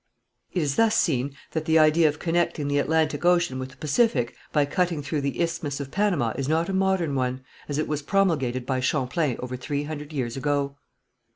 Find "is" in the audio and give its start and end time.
0.63-0.77, 6.39-6.49